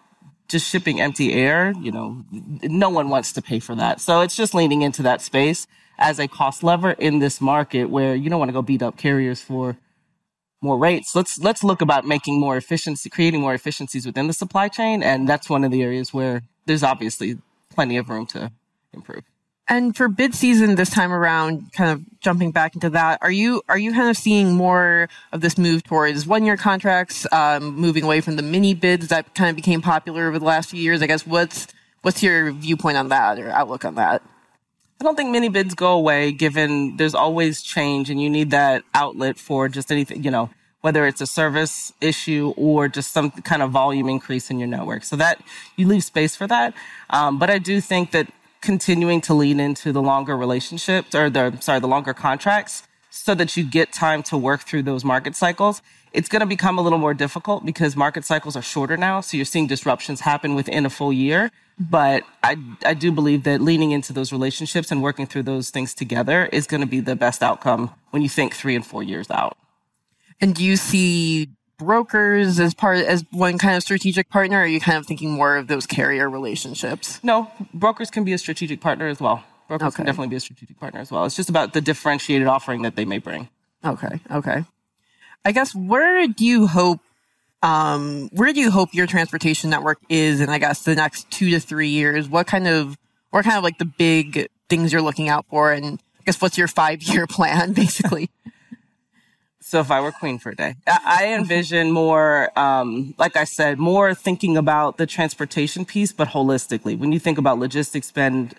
just 0.49 0.69
shipping 0.69 1.01
empty 1.01 1.33
air, 1.33 1.75
you 1.81 1.93
know, 1.93 2.25
no 2.31 2.89
one 2.89 3.09
wants 3.11 3.33
to 3.33 3.43
pay 3.43 3.59
for 3.59 3.75
that. 3.75 4.01
So 4.01 4.23
it's 4.23 4.35
just 4.35 4.55
leaning 4.55 4.83
into 4.83 5.03
that 5.03 5.21
space 5.21 5.67
as 5.99 6.19
a 6.19 6.27
cost 6.27 6.63
lever 6.63 6.93
in 6.93 7.19
this 7.19 7.41
market 7.41 7.91
where 7.91 8.15
you 8.15 8.31
don't 8.31 8.39
want 8.39 8.49
to 8.49 8.55
go 8.55 8.63
beat 8.63 8.83
up 8.83 8.97
carriers 8.97 9.43
for 9.43 9.77
more 10.61 10.79
rates. 10.79 11.15
Let's 11.15 11.39
let's 11.39 11.63
look 11.63 11.81
about 11.81 12.07
making 12.07 12.41
more 12.41 12.57
efficiency, 12.57 13.11
creating 13.11 13.41
more 13.41 13.55
efficiencies 13.55 14.07
within 14.07 14.27
the 14.27 14.33
supply 14.33 14.69
chain, 14.69 15.03
and 15.03 15.29
that's 15.29 15.49
one 15.49 15.65
of 15.65 15.71
the 15.71 15.83
areas 15.83 16.13
where 16.13 16.43
there's 16.67 16.83
obviously 16.83 17.39
plenty 17.71 17.97
of 17.97 18.09
room 18.09 18.27
to 18.27 18.51
improve. 18.93 19.25
And 19.71 19.95
for 19.95 20.09
bid 20.09 20.35
season 20.35 20.77
this 20.77 20.89
time 20.89 21.13
around, 21.13 21.73
kind 21.75 21.91
of 21.91 22.21
jumping 22.21 22.53
back 22.53 22.75
into 22.75 22.89
that, 22.91 23.19
are 23.21 23.31
you 23.31 23.63
are 23.69 23.77
you 23.79 23.93
kind 23.93 24.09
of 24.09 24.17
seeing 24.17 24.55
more 24.55 25.09
of 25.31 25.43
this 25.43 25.59
move 25.59 25.85
towards 25.85 26.27
one 26.27 26.47
year 26.47 26.57
contracts, 26.57 27.27
um, 27.33 27.75
moving 27.75 28.03
away 28.03 28.23
from 28.23 28.37
the 28.37 28.43
mini 28.43 28.73
bids 28.73 29.09
that 29.09 29.35
kind 29.35 29.51
of 29.51 29.57
became 29.57 29.83
popular 29.83 30.27
over 30.27 30.39
the 30.39 30.45
last 30.47 30.71
few 30.71 30.81
years? 30.81 31.03
I 31.03 31.07
guess 31.07 31.27
what's 31.27 31.67
what's 32.01 32.23
your 32.23 32.51
viewpoint 32.53 32.97
on 32.97 33.09
that 33.09 33.39
or 33.39 33.51
outlook 33.51 33.85
on 33.85 33.97
that? 33.97 34.23
I 35.01 35.05
don't 35.05 35.17
think 35.17 35.31
mini 35.31 35.51
bids 35.51 35.75
go 35.75 35.93
away 35.93 36.33
given 36.33 36.97
there's 36.97 37.15
always 37.15 37.63
change 37.63 38.09
and 38.09 38.21
you 38.21 38.31
need 38.31 38.51
that 38.51 38.85
outlet 38.95 39.39
for 39.39 39.69
just 39.69 39.93
anything, 39.93 40.25
you 40.25 40.31
know, 40.31 40.51
whether 40.81 41.07
it's 41.07 41.21
a 41.21 41.27
service 41.27 41.93
issue 42.01 42.55
or 42.57 42.89
just 42.89 43.13
some 43.13 43.31
kind 43.31 43.63
of 43.63 43.71
volume 43.71 44.09
increase 44.09 44.51
in 44.51 44.59
your 44.59 44.67
network. 44.67 45.05
So 45.05 45.15
that 45.17 45.41
you 45.77 45.87
leave 45.87 46.05
space 46.05 46.35
for 46.35 46.47
that. 46.47 46.75
Um, 47.11 47.39
but 47.39 47.51
I 47.51 47.59
do 47.59 47.81
think 47.81 48.13
that 48.13 48.29
continuing 48.61 49.21
to 49.23 49.35
lean 49.35 49.61
into 49.61 49.93
the 49.93 50.03
longer 50.03 50.37
relationships 50.37 51.15
or 51.15 51.31
the, 51.31 51.57
sorry, 51.61 51.81
the 51.81 51.89
longer 51.89 52.15
contracts 52.15 52.83
so 53.11 53.35
that 53.35 53.57
you 53.57 53.65
get 53.65 53.93
time 53.93 54.23
to 54.25 54.37
work 54.37 54.63
through 54.63 54.83
those 54.83 55.05
market 55.05 55.35
cycles. 55.35 55.83
It's 56.13 56.29
going 56.29 56.41
to 56.41 56.47
become 56.47 56.79
a 56.79 56.83
little 56.83 56.99
more 56.99 57.15
difficult 57.15 57.65
because 57.65 57.95
market 57.95 58.25
cycles 58.25 58.57
are 58.57 58.63
shorter 58.63 58.97
now. 58.97 59.21
So 59.21 59.37
you're 59.37 59.47
seeing 59.47 59.67
disruptions 59.67 60.21
happen 60.21 60.55
within 60.55 60.87
a 60.87 60.91
full 60.91 61.13
year. 61.13 61.51
But 61.79 62.25
I, 62.43 62.57
I 62.85 62.95
do 62.95 63.13
believe 63.13 63.45
that 63.45 63.61
leaning 63.61 63.93
into 63.93 64.13
those 64.13 64.33
relationships 64.33 64.91
and 64.91 65.03
working 65.03 65.27
through 65.27 65.45
those 65.45 65.71
things 65.71 65.95
together 65.95 66.47
is 66.47 66.67
going 66.67 66.81
to 66.81 66.87
be 66.87 67.01
the 67.01 67.15
best 67.15 67.43
outcome 67.43 67.95
when 68.11 68.23
you 68.23 68.29
think 68.29 68.55
three 68.55 68.75
and 68.75 68.85
four 68.85 69.03
years 69.03 69.31
out. 69.31 69.57
And 70.41 70.55
do 70.55 70.65
you 70.65 70.77
see 70.77 71.51
brokers 71.79 72.61
as 72.61 72.75
part 72.75 72.99
as 72.99 73.25
one 73.31 73.59
kind 73.59 73.77
of 73.77 73.83
strategic 73.83 74.29
partner? 74.29 74.59
Or 74.59 74.63
are 74.63 74.67
you 74.67 74.81
kind 74.81 74.99
of 74.99 75.07
thinking 75.07 75.33
more 75.33 75.57
of 75.57 75.69
those 75.69 75.87
carrier 75.87 76.29
relationships? 76.29 77.21
No, 77.23 77.51
brokers 77.73 78.11
can 78.11 78.25
be 78.25 78.33
a 78.33 78.39
strategic 78.39 78.81
partner 78.81 79.09
as 79.09 79.21
well. 79.21 79.45
Brokers 79.69 79.89
okay. 79.89 79.97
can 79.97 80.07
definitely 80.07 80.29
be 80.29 80.37
a 80.37 80.41
strategic 80.41 80.79
partner 80.79 81.01
as 81.01 81.11
well. 81.11 81.25
It's 81.25 81.37
just 81.37 81.49
about 81.49 81.73
the 81.73 81.81
differentiated 81.81 82.47
offering 82.47 82.83
that 82.83 82.97
they 82.97 83.05
may 83.05 83.19
bring. 83.19 83.49
Okay. 83.85 84.21
Okay. 84.31 84.65
I 85.45 85.53
guess 85.53 85.75
where 85.75 86.27
do 86.27 86.45
you 86.45 86.67
hope 86.67 87.01
um, 87.63 88.29
where 88.33 88.53
do 88.53 88.61
you 88.61 88.71
hope 88.71 88.95
your 88.95 89.07
transportation 89.07 89.71
network 89.71 89.99
is 90.09 90.41
in, 90.41 90.49
I 90.49 90.59
guess, 90.59 90.85
the 90.85 90.95
next 90.95 91.31
two 91.31 91.51
to 91.51 91.61
three 91.61 91.89
years? 91.89 92.29
What 92.29 92.47
kind 92.47 92.69
of, 92.69 92.97
what 93.31 93.45
kind 93.45 93.57
of 93.57 93.65
like 93.65 93.79
the 93.79 93.85
big 93.85 94.49
things 94.69 94.93
you're 94.93 95.03
looking 95.03 95.29
out 95.29 95.47
for? 95.51 95.73
And 95.73 95.99
I 96.21 96.23
guess 96.25 96.41
what's 96.41 96.57
your 96.57 96.69
five 96.69 97.03
year 97.03 97.27
plan, 97.29 97.73
basically? 97.73 98.31
So 99.69 99.81
if 99.81 99.91
I 99.91 100.01
were 100.01 100.13
queen 100.13 100.39
for 100.39 100.51
a 100.51 100.57
day, 100.57 100.77
I 100.87 101.35
envision 101.39 101.91
more, 101.91 102.59
um, 102.59 103.15
like 103.19 103.37
I 103.37 103.45
said, 103.45 103.79
more 103.79 104.15
thinking 104.15 104.57
about 104.57 104.97
the 104.97 105.07
transportation 105.07 105.85
piece, 105.85 106.11
but 106.11 106.29
holistically. 106.29 106.99
When 106.99 107.13
you 107.13 107.19
think 107.19 107.37
about 107.37 107.59
logistics 107.59 108.07
spend, 108.07 108.55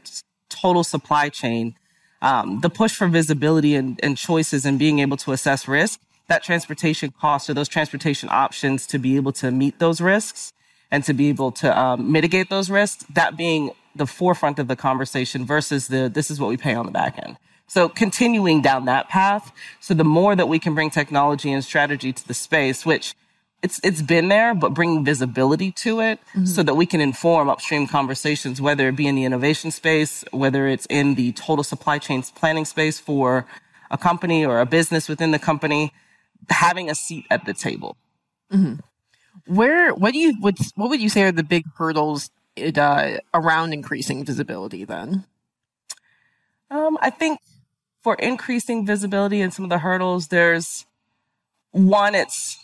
total 0.49 0.83
supply 0.83 1.29
chain, 1.29 1.75
um, 2.21 2.59
the 2.59 2.69
push 2.69 2.93
for 2.93 3.07
visibility 3.07 3.75
and, 3.75 3.99
and 4.03 4.17
choices 4.17 4.65
and 4.65 4.77
being 4.77 4.99
able 4.99 5.17
to 5.17 5.31
assess 5.31 5.67
risk 5.67 5.99
that 6.27 6.43
transportation 6.43 7.11
cost 7.19 7.49
or 7.49 7.55
those 7.55 7.67
transportation 7.67 8.29
options 8.31 8.85
to 8.85 8.99
be 8.99 9.15
able 9.15 9.31
to 9.31 9.49
meet 9.49 9.79
those 9.79 9.99
risks 9.99 10.53
and 10.91 11.03
to 11.03 11.13
be 11.13 11.27
able 11.29 11.51
to 11.51 11.77
um, 11.77 12.11
mitigate 12.11 12.49
those 12.49 12.69
risks, 12.69 13.03
that 13.09 13.35
being 13.35 13.71
the 13.95 14.05
forefront 14.05 14.59
of 14.59 14.67
the 14.67 14.75
conversation 14.75 15.43
versus 15.45 15.87
the 15.87 16.09
this 16.13 16.29
is 16.29 16.39
what 16.39 16.49
we 16.49 16.57
pay 16.57 16.75
on 16.75 16.85
the 16.85 16.91
back 16.91 17.17
end. 17.17 17.37
So 17.69 17.87
continuing 17.87 18.61
down 18.61 18.85
that 18.85 19.07
path. 19.09 19.51
So 19.79 19.93
the 19.93 20.03
more 20.03 20.35
that 20.35 20.47
we 20.47 20.59
can 20.59 20.75
bring 20.75 20.89
technology 20.89 21.51
and 21.51 21.63
strategy 21.63 22.11
to 22.11 22.27
the 22.27 22.33
space, 22.33 22.85
which 22.85 23.15
it's 23.61 23.79
it's 23.83 24.01
been 24.01 24.27
there, 24.27 24.55
but 24.55 24.73
bringing 24.73 25.05
visibility 25.05 25.71
to 25.73 26.01
it 26.01 26.19
mm-hmm. 26.29 26.45
so 26.45 26.63
that 26.63 26.75
we 26.75 26.85
can 26.85 26.99
inform 26.99 27.49
upstream 27.49 27.87
conversations, 27.87 28.59
whether 28.59 28.87
it 28.87 28.95
be 28.95 29.05
in 29.07 29.15
the 29.15 29.23
innovation 29.23 29.69
space, 29.71 30.25
whether 30.31 30.67
it's 30.67 30.87
in 30.89 31.15
the 31.15 31.31
total 31.33 31.63
supply 31.63 31.99
chain 31.99 32.23
planning 32.23 32.65
space 32.65 32.99
for 32.99 33.45
a 33.91 33.97
company 33.97 34.45
or 34.45 34.59
a 34.59 34.65
business 34.65 35.07
within 35.07 35.31
the 35.31 35.39
company 35.39 35.93
having 36.49 36.89
a 36.89 36.95
seat 36.95 37.25
at 37.29 37.45
the 37.45 37.53
table. 37.53 37.97
Mm-hmm. 38.51 38.75
Where, 39.53 39.93
what 39.93 40.13
do 40.13 40.19
you, 40.19 40.35
what, 40.39 40.57
what 40.75 40.89
would 40.89 41.01
you 41.01 41.09
say 41.09 41.23
are 41.23 41.31
the 41.31 41.43
big 41.43 41.65
hurdles 41.77 42.29
it, 42.55 42.77
uh, 42.77 43.19
around 43.33 43.73
increasing 43.73 44.25
visibility 44.25 44.85
then? 44.85 45.25
Um, 46.71 46.97
I 47.01 47.09
think 47.09 47.39
for 48.01 48.15
increasing 48.15 48.85
visibility 48.85 49.41
and 49.41 49.53
some 49.53 49.65
of 49.65 49.69
the 49.69 49.79
hurdles, 49.79 50.27
there's 50.27 50.85
one, 51.71 52.15
it's 52.15 52.57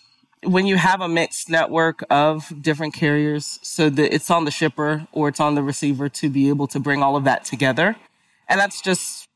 when 0.43 0.65
you 0.65 0.77
have 0.77 1.01
a 1.01 1.07
mixed 1.07 1.49
network 1.49 2.03
of 2.09 2.51
different 2.61 2.93
carriers, 2.93 3.59
so 3.61 3.89
that 3.89 4.13
it's 4.13 4.29
on 4.29 4.45
the 4.45 4.51
shipper 4.51 5.07
or 5.11 5.27
it's 5.27 5.39
on 5.39 5.55
the 5.55 5.63
receiver 5.63 6.07
to 6.09 6.29
be 6.29 6.49
able 6.49 6.67
to 6.67 6.79
bring 6.79 7.01
all 7.01 7.15
of 7.15 7.23
that 7.23 7.43
together. 7.45 7.95
And 8.47 8.59
that's 8.59 8.81
just 8.81 9.27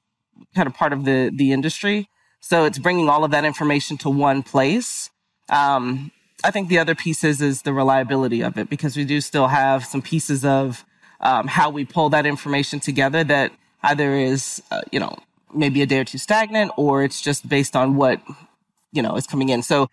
kind 0.56 0.68
of 0.68 0.74
part 0.74 0.94
of 0.94 1.06
the, 1.06 1.32
the 1.34 1.52
industry. 1.52 2.08
So 2.40 2.66
it's 2.66 2.80
bringing 2.80 3.10
all 3.10 3.24
of 3.24 3.32
that 3.32 3.44
information 3.44 3.98
to 3.98 4.10
one 4.10 4.44
place. 4.44 5.10
Um, 5.50 6.12
I 6.44 6.52
think 6.52 6.70
the 6.70 6.80
other 6.80 6.96
pieces 6.96 7.42
is 7.42 7.64
the 7.64 7.74
reliability 7.74 8.42
of 8.42 8.58
it 8.58 8.70
because 8.70 8.96
we 8.96 9.04
do 9.04 9.20
still 9.20 9.48
have 9.48 9.84
some 9.84 10.02
pieces 10.02 10.46
of 10.46 10.86
um, 11.20 11.48
how 11.48 11.70
we 11.70 11.84
pull 11.84 12.10
that 12.10 12.26
information 12.26 12.80
together 12.80 13.24
that 13.26 13.52
either 13.84 14.14
is, 14.14 14.62
uh, 14.72 14.82
you 14.92 15.00
know, 15.00 15.18
maybe 15.54 15.82
a 15.82 15.86
day 15.86 16.00
or 16.00 16.04
two 16.04 16.18
stagnant 16.18 16.72
or 16.78 17.04
it's 17.04 17.22
just 17.22 17.48
based 17.48 17.76
on 17.76 17.96
what, 17.96 18.22
you 18.92 19.02
know, 19.02 19.16
is 19.16 19.28
coming 19.28 19.50
in. 19.50 19.64
So 19.64 19.90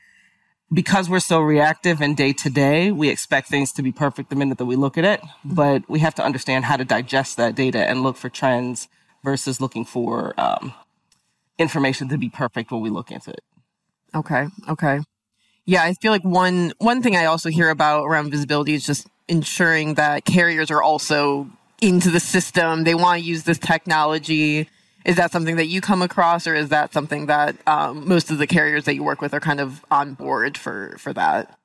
because 0.73 1.09
we're 1.09 1.21
so 1.21 1.41
reactive 1.41 2.01
and 2.01 2.17
day 2.17 2.33
to 2.33 2.51
day, 2.51 2.91
we 2.91 3.09
expect 3.09 3.49
things 3.49 3.73
to 3.73 3.83
be 3.83 3.93
perfect 3.93 4.31
the 4.31 4.37
minute 4.37 4.59
that 4.59 4.65
we 4.65 4.77
look 4.77 4.99
at 4.99 5.05
it, 5.05 5.21
but 5.45 5.89
we 5.89 6.01
have 6.01 6.15
to 6.17 6.25
understand 6.25 6.65
how 6.65 6.77
to 6.77 6.85
digest 6.85 7.37
that 7.37 7.55
data 7.55 7.79
and 7.79 8.03
look 8.03 8.17
for 8.17 8.29
trends 8.29 8.89
versus 9.23 9.61
looking 9.61 9.85
for 9.85 10.39
um, 10.39 10.75
information 11.59 12.09
to 12.09 12.19
be 12.19 12.29
perfect 12.29 12.71
when 12.71 12.81
we 12.81 12.91
look 12.91 13.11
into 13.11 13.31
it. 13.31 13.45
Okay. 14.15 14.47
Okay. 14.69 15.01
Yeah, 15.67 15.83
I 15.83 15.95
feel 15.95 16.13
like 16.13 16.25
one 16.25 16.73
one 16.79 17.03
thing 17.03 17.17
I 17.17 17.25
also 17.25 17.51
hear 17.51 17.71
about 17.71 18.05
around 18.05 18.31
visibility 18.31 18.75
is 18.75 18.87
just 18.87 19.09
ensuring 19.29 19.95
that 19.95 20.25
carriers 20.25 20.71
are 20.71 20.83
also 20.83 21.51
into 21.83 22.11
the 22.11 22.21
system. 22.21 22.85
They 22.85 22.95
want 22.95 23.21
to 23.21 23.27
use 23.27 23.43
this 23.43 23.59
technology. 23.59 24.69
Is 25.07 25.15
that 25.17 25.31
something 25.31 25.55
that 25.55 25.67
you 25.67 25.81
come 25.81 26.03
across, 26.03 26.49
or 26.49 26.55
is 26.57 26.69
that 26.71 26.93
something 26.93 27.27
that 27.27 27.57
um, 27.69 28.09
most 28.09 28.29
of 28.33 28.39
the 28.39 28.47
carriers 28.47 28.85
that 28.87 28.97
you 28.97 29.05
work 29.05 29.21
with 29.21 29.33
are 29.33 29.41
kind 29.41 29.61
of 29.61 29.85
on 29.89 30.15
board 30.15 30.59
for 30.59 30.97
for 30.99 31.13
that? 31.13 31.57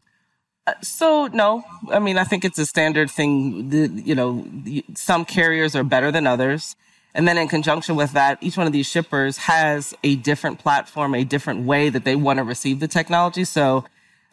Uh, 0.68 0.74
so 0.82 1.26
no, 1.26 1.64
I 1.92 1.98
mean 1.98 2.20
I 2.20 2.24
think 2.24 2.46
it's 2.46 2.60
a 2.60 2.68
standard 2.68 3.10
thing. 3.10 3.72
You 4.06 4.14
know, 4.14 4.46
some 4.94 5.26
carriers 5.26 5.76
are 5.76 5.84
better 5.84 6.12
than 6.12 6.28
others. 6.28 6.76
And 7.14 7.28
then 7.28 7.38
in 7.38 7.48
conjunction 7.48 7.96
with 7.96 8.14
that, 8.14 8.38
each 8.42 8.58
one 8.58 8.68
of 8.68 8.74
these 8.74 8.88
shippers 8.88 9.38
has 9.38 9.94
a 10.04 10.16
different 10.18 10.60
platform, 10.60 11.14
a 11.14 11.26
different 11.26 11.66
way 11.66 11.90
that 11.90 12.06
they 12.06 12.16
want 12.16 12.38
to 12.38 12.44
receive 12.44 12.80
the 12.80 12.88
technology. 12.88 13.44
So 13.44 13.84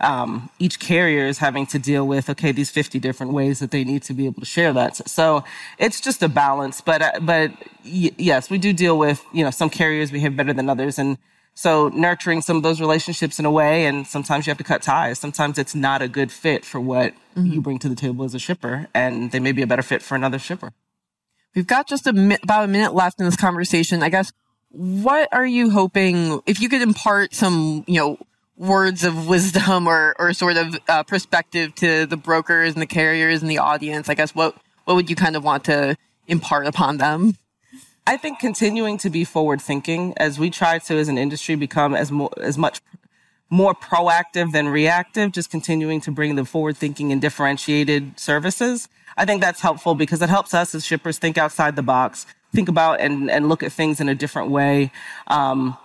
um, 0.01 0.51
each 0.59 0.79
carrier 0.79 1.27
is 1.27 1.39
having 1.39 1.67
to 1.67 1.79
deal 1.79 2.07
with 2.07 2.31
okay 2.31 2.53
these 2.53 2.71
50 2.71 2.99
different 2.99 3.33
ways 3.33 3.59
that 3.59 3.71
they 3.71 3.85
need 3.85 4.03
to 4.05 4.15
be 4.15 4.27
able 4.27 4.41
to 4.41 4.47
share 4.47 4.73
that 4.73 5.09
so 5.09 5.45
it's 5.79 6.01
just 6.01 6.23
a 6.23 6.29
balance 6.29 6.81
but 6.81 7.03
uh, 7.03 7.13
but 7.21 7.51
y- 7.85 8.13
yes 8.17 8.51
we 8.51 8.59
do 8.59 8.73
deal 8.73 8.99
with 8.99 9.25
you 9.33 9.45
know 9.45 9.51
some 9.51 9.71
carriers 9.71 10.11
behave 10.11 10.37
better 10.37 10.53
than 10.53 10.69
others 10.69 10.99
and 10.99 11.19
so 11.55 11.89
nurturing 11.89 12.41
some 12.41 12.57
of 12.57 12.63
those 12.63 12.81
relationships 12.81 13.41
in 13.41 13.45
a 13.45 13.51
way 13.51 13.87
and 13.87 14.07
sometimes 14.07 14.47
you 14.47 14.51
have 14.51 14.59
to 14.59 14.65
cut 14.65 14.83
ties 14.83 15.19
sometimes 15.19 15.59
it's 15.59 15.75
not 15.75 16.01
a 16.01 16.09
good 16.09 16.31
fit 16.31 16.65
for 16.65 16.81
what 16.81 17.13
mm-hmm. 17.37 17.47
you 17.47 17.61
bring 17.61 17.79
to 17.79 17.89
the 17.89 17.97
table 17.97 18.25
as 18.25 18.35
a 18.35 18.39
shipper 18.39 18.87
and 18.95 19.33
they 19.33 19.41
may 19.41 19.53
be 19.53 19.63
a 19.63 19.67
better 19.67 19.83
fit 19.83 20.03
for 20.03 20.15
another 20.15 20.39
shipper 20.39 20.73
We've 21.55 21.67
got 21.67 21.89
just 21.89 22.07
a 22.07 22.13
mi- 22.13 22.39
about 22.43 22.65
a 22.65 22.69
minute 22.69 22.95
left 22.95 23.19
in 23.19 23.27
this 23.27 23.37
conversation. 23.37 24.03
I 24.03 24.11
guess 24.11 24.33
what 24.71 25.29
are 25.33 25.47
you 25.47 25.71
hoping 25.71 26.41
if 26.47 26.61
you 26.61 26.69
could 26.69 26.83
impart 26.83 27.35
some, 27.35 27.85
you 27.87 27.99
know, 27.99 28.19
words 28.59 29.05
of 29.05 29.29
wisdom 29.29 29.87
or 29.87 30.15
or 30.19 30.33
sort 30.33 30.57
of 30.57 30.79
uh, 30.89 31.03
perspective 31.05 31.75
to 31.77 32.07
the 32.07 32.17
brokers 32.17 32.75
and 32.75 32.83
the 32.83 32.87
carriers 32.87 33.41
and 33.41 33.51
the 33.51 33.59
audience? 33.59 34.09
I 34.09 34.15
guess 34.15 34.35
what 34.35 34.57
what 34.85 34.95
would 34.95 35.09
you 35.09 35.17
kind 35.17 35.37
of 35.37 35.45
want 35.45 35.65
to 35.65 35.97
impart 36.27 36.67
upon 36.67 36.99
them? 36.99 37.37
I 38.07 38.17
think 38.17 38.39
continuing 38.39 38.97
to 38.99 39.11
be 39.11 39.25
forward 39.25 39.61
thinking 39.61 40.15
as 40.17 40.39
we 40.39 40.51
try 40.51 40.79
to 40.79 40.95
as 40.95 41.09
an 41.09 41.19
industry 41.19 41.55
become 41.57 41.95
as 41.95 42.11
more 42.11 42.31
as 42.41 42.59
much 42.59 42.81
more 43.51 43.75
proactive 43.75 44.53
than 44.53 44.69
reactive, 44.69 45.33
just 45.33 45.51
continuing 45.51 46.01
to 46.03 46.11
bring 46.11 46.35
the 46.35 46.45
forward 46.45 46.77
thinking 46.77 47.13
and 47.13 47.21
differentiated 47.21 48.19
services. 48.19 48.89
I 49.17 49.25
think 49.25 49.41
that's 49.41 49.61
helpful 49.61 49.95
because 49.95 50.23
it 50.23 50.29
helps 50.29 50.55
us 50.55 50.75
as 50.75 50.85
shippers 50.85 51.19
think 51.19 51.39
outside 51.39 51.75
the 51.77 51.83
box, 51.83 52.27
think 52.55 52.69
about 52.69 53.01
and, 53.01 53.31
and 53.31 53.49
look 53.49 53.63
at 53.63 53.73
things 53.73 54.01
in 54.01 54.09
a 54.09 54.15
different 54.15 54.51
way. 54.51 54.93
Um, 55.27 55.77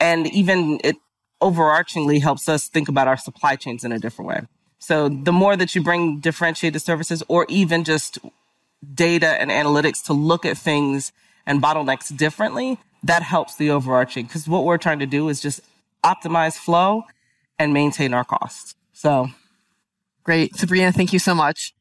and 0.00 0.26
even 0.28 0.80
it 0.82 0.96
overarchingly 1.42 2.20
helps 2.20 2.48
us 2.48 2.68
think 2.68 2.88
about 2.88 3.08
our 3.08 3.16
supply 3.16 3.56
chains 3.56 3.84
in 3.84 3.92
a 3.92 3.98
different 3.98 4.28
way. 4.28 4.40
So 4.78 5.08
the 5.08 5.32
more 5.32 5.56
that 5.56 5.74
you 5.74 5.82
bring 5.82 6.20
differentiated 6.20 6.80
services 6.82 7.22
or 7.28 7.46
even 7.48 7.84
just 7.84 8.18
data 8.94 9.40
and 9.40 9.50
analytics 9.50 10.02
to 10.04 10.12
look 10.12 10.44
at 10.44 10.56
things 10.56 11.12
and 11.46 11.62
bottlenecks 11.62 12.14
differently, 12.16 12.78
that 13.02 13.22
helps 13.22 13.56
the 13.56 13.70
overarching. 13.70 14.26
Because 14.26 14.48
what 14.48 14.64
we're 14.64 14.78
trying 14.78 14.98
to 14.98 15.06
do 15.06 15.28
is 15.28 15.40
just 15.40 15.60
optimize 16.04 16.56
flow 16.56 17.04
and 17.58 17.72
maintain 17.72 18.14
our 18.14 18.24
costs. 18.24 18.74
So 18.92 19.28
great. 20.24 20.56
Sabrina, 20.56 20.92
thank 20.92 21.12
you 21.12 21.18
so 21.18 21.34
much. 21.34 21.74